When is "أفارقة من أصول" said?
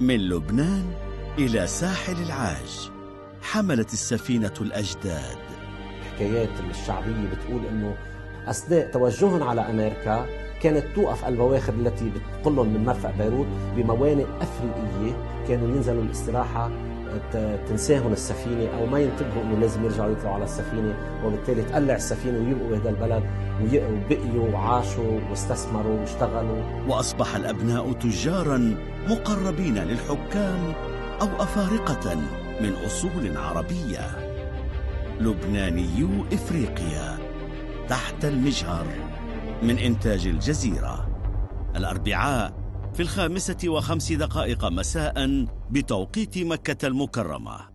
31.42-33.36